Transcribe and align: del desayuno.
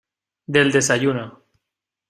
del 0.47 0.71
desayuno. 0.71 1.43